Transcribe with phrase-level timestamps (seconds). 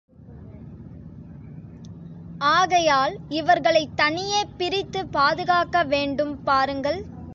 [2.51, 6.99] ஆகையால் இவர்களைத் தனியே பிரித்து பாதுகாக்கவேண்டும் பாருங்கள்!